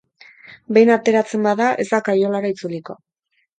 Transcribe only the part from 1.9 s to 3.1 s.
da kaiolara itzuliko.